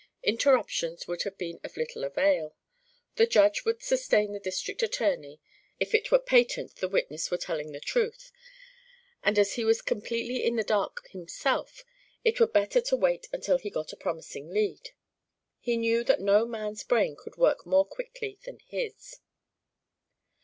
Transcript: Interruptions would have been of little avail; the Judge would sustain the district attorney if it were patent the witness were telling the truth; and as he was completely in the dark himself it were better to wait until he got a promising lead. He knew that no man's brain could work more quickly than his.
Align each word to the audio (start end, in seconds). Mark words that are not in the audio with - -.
Interruptions 0.23 1.07
would 1.07 1.21
have 1.21 1.37
been 1.37 1.59
of 1.63 1.77
little 1.77 2.03
avail; 2.03 2.55
the 3.17 3.27
Judge 3.27 3.63
would 3.63 3.83
sustain 3.83 4.33
the 4.33 4.39
district 4.39 4.81
attorney 4.81 5.39
if 5.79 5.93
it 5.93 6.09
were 6.11 6.17
patent 6.17 6.75
the 6.77 6.89
witness 6.89 7.29
were 7.29 7.37
telling 7.37 7.71
the 7.71 7.79
truth; 7.79 8.31
and 9.21 9.37
as 9.37 9.53
he 9.53 9.63
was 9.63 9.79
completely 9.83 10.43
in 10.43 10.55
the 10.55 10.63
dark 10.63 11.07
himself 11.09 11.83
it 12.23 12.39
were 12.39 12.47
better 12.47 12.81
to 12.81 12.95
wait 12.95 13.27
until 13.31 13.59
he 13.59 13.69
got 13.69 13.93
a 13.93 13.95
promising 13.95 14.49
lead. 14.49 14.89
He 15.59 15.77
knew 15.77 16.03
that 16.05 16.19
no 16.19 16.47
man's 16.47 16.83
brain 16.83 17.15
could 17.15 17.37
work 17.37 17.67
more 17.67 17.85
quickly 17.85 18.39
than 18.43 18.57
his. 18.65 19.19